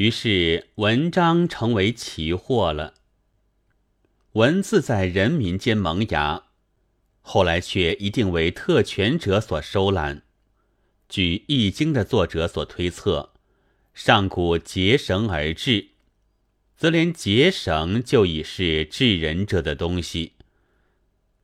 [0.00, 2.94] 于是文章成为奇货了。
[4.32, 6.44] 文字在人民间萌芽，
[7.20, 10.22] 后来却一定为特权者所收揽。
[11.06, 13.34] 据《易经》的作者所推测，
[13.92, 15.88] 上古结绳而治，
[16.78, 20.32] 则连结绳就已是治人者的东西。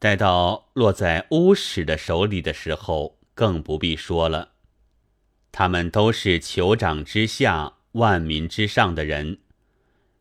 [0.00, 4.54] 待到落在巫史的手里的时候，更不必说了。
[5.52, 9.38] 他们都是酋长之下、万民之上的人。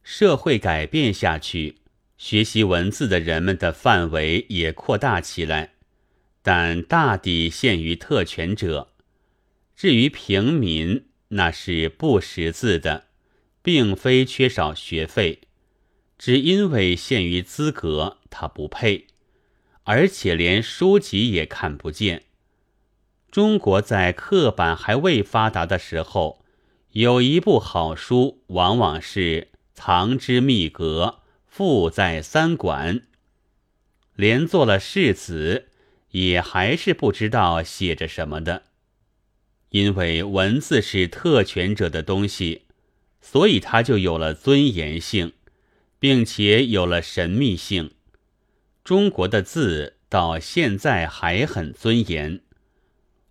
[0.03, 1.75] 社会改变下去，
[2.17, 5.73] 学习文字的人们的范围也扩大起来，
[6.41, 8.93] 但大抵限于特权者。
[9.75, 13.05] 至于平民，那是不识字的，
[13.61, 15.41] 并非缺少学费，
[16.17, 19.07] 只因为限于资格，他不配。
[19.83, 22.23] 而且连书籍也看不见。
[23.31, 26.43] 中国在刻板还未发达的时候，
[26.93, 33.03] 有一部好书，往往是藏之秘阁，富在三馆。
[34.15, 35.67] 连做了世子，
[36.11, 38.63] 也还是不知道写着什么的。
[39.69, 42.63] 因为文字是特权者的东西，
[43.21, 45.33] 所以它就有了尊严性，
[45.99, 47.91] 并且有了神秘性。
[48.83, 52.41] 中国的字到现在还很尊严，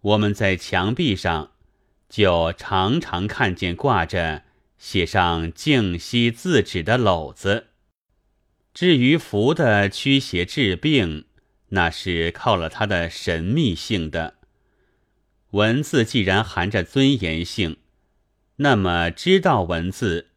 [0.00, 1.50] 我们在墙壁上
[2.08, 4.44] 就常常看见挂着
[4.78, 7.66] 写上“静息”字纸的篓子。
[8.72, 11.24] 至于符的驱邪治病，
[11.70, 14.34] 那是靠了它的神秘性的。
[15.50, 17.78] 文字既然含着尊严性，
[18.56, 20.28] 那么知道文字，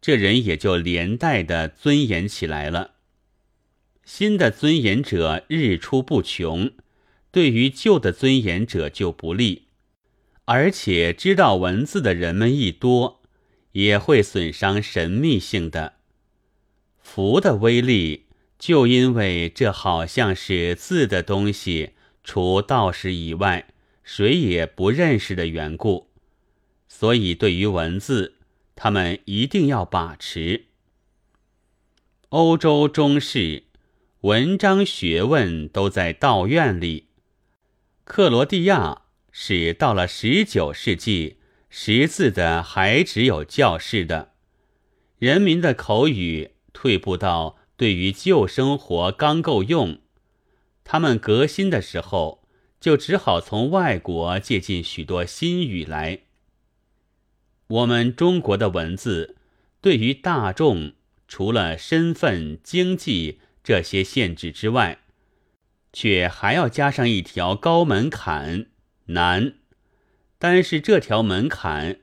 [0.00, 2.92] 这人也就连带的尊严起来了。
[4.04, 6.70] 新的尊严者日出不穷，
[7.30, 9.67] 对于旧的尊严者就不利。
[10.48, 13.20] 而且知道文字的人们一多，
[13.72, 15.96] 也会损伤神秘性的
[17.02, 18.24] 符的威力。
[18.58, 21.90] 就因为这好像是字的东西，
[22.24, 23.68] 除道士以外，
[24.02, 26.08] 谁也不认识的缘故，
[26.88, 28.36] 所以对于文字，
[28.74, 30.64] 他们一定要把持。
[32.30, 33.64] 欧洲中世。
[34.22, 37.08] 文章学问都在道院里。
[38.04, 44.32] 克罗地亚是到了十九世纪，识字的还只有教士的，
[45.18, 50.00] 人民的口语退步到对于旧生活刚够用。
[50.84, 52.44] 他们革新的时候，
[52.80, 56.20] 就只好从外国借进许多新语来。
[57.68, 59.36] 我们中国的文字
[59.80, 60.92] 对于大众，
[61.26, 63.40] 除了身份、经济。
[63.64, 65.00] 这些限制之外，
[65.92, 68.68] 却还要加上一条高门槛，
[69.08, 69.54] 难。
[70.38, 71.98] 但是这条门槛，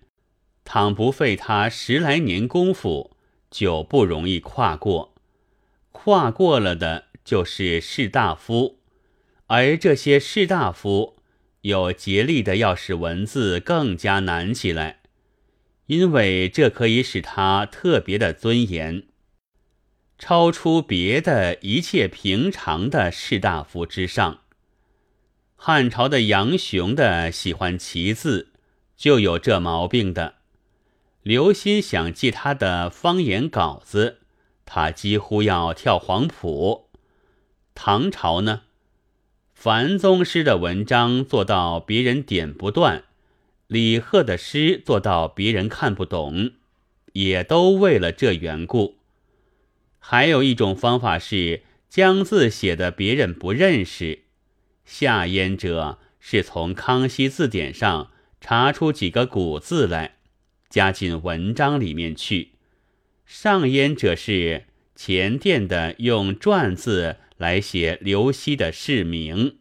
[0.63, 3.15] 倘不费他十来年功夫，
[3.49, 5.15] 就不容易跨过。
[5.91, 8.79] 跨过了的，就是士大夫，
[9.47, 11.15] 而这些士大夫
[11.61, 14.99] 又竭力的要使文字更加难起来，
[15.85, 19.03] 因为这可以使他特别的尊严。
[20.17, 24.44] 超出别的一切平常的士大夫之上。
[25.55, 28.49] 汉朝的杨雄的喜欢奇字，
[28.95, 30.35] 就有这毛病的。
[31.23, 34.19] 刘歆想记他的方言稿子，
[34.65, 36.89] 他几乎要跳黄埔。
[37.73, 38.61] 唐朝呢，
[39.55, 43.05] 樊宗师的文章做到别人点不断，
[43.65, 46.51] 李贺的诗做到别人看不懂，
[47.13, 48.97] 也都为了这缘故。
[49.97, 54.24] 还有一种方法是将字写的别人不认识，
[54.85, 60.17] 下焉者是从康熙字典上查出几个古字来，
[60.69, 62.51] 加进文章里面去；
[63.25, 64.65] 上焉者是
[64.95, 69.57] 前殿的用篆字来写刘熙的市名。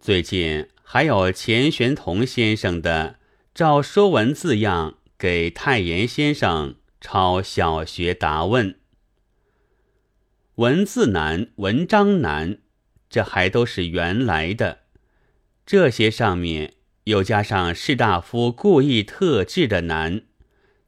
[0.00, 3.18] 最近还有钱玄同先生的
[3.54, 8.78] 照《说文》字样给太炎先生抄小学答问。
[10.56, 12.58] 文字难，文章难，
[13.08, 14.80] 这还都是原来的。
[15.64, 16.74] 这些上面
[17.04, 20.22] 又加上士大夫故意特制的难，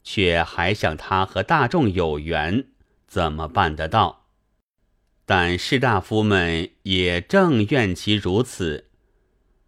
[0.03, 2.67] 却还想他和大众有缘，
[3.07, 4.27] 怎么办得到？
[5.25, 8.87] 但士大夫们也正愿其如此。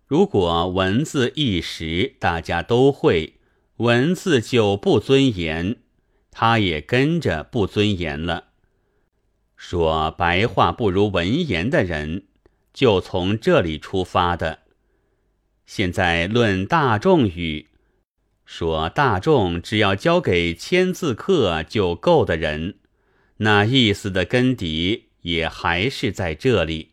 [0.06, 3.34] 如果文字一时大家都会，
[3.76, 5.76] 文字就不尊严，
[6.30, 8.48] 他也跟着不尊严了。
[9.56, 12.24] 说白话不如文言的人，
[12.72, 14.60] 就从这里出发的。
[15.66, 17.68] 现在论大众语，
[18.44, 22.78] 说大众只要交给签字客就够的人，
[23.38, 26.90] 那意思的根底也还是在这里。